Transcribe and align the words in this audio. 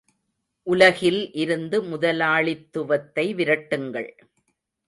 உலகில் 0.67 1.33
இருந்து 1.33 1.83
முதலாளித்துவத்தை 1.83 3.25
விரட்டுங்கள். 3.35 4.11